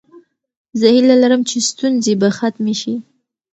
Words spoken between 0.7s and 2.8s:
زه هیله لرم چې ستونزې به ختمې